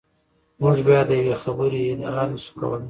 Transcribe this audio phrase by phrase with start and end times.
[0.61, 2.79] موږ بیا د یوې خبرې ادعا نشو کولای.